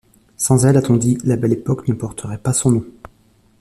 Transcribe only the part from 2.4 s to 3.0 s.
son nom.